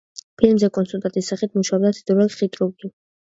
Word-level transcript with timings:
ფილმზე 0.41 0.69
კონსულტანტის 0.77 1.29
სახით 1.33 1.59
მუშაობდა 1.59 1.93
თედორე 1.99 2.27
ხიტრუკი. 2.39 2.91